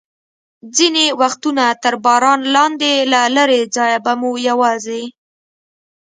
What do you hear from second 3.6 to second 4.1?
ځایه